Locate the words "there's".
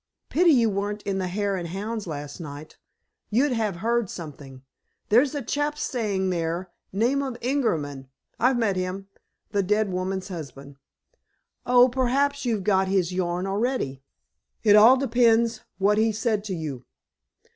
5.09-5.35